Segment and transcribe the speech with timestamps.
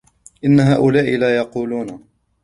[0.45, 2.01] إِنَّ هَؤُلَاءِ لَيَقُولُونَ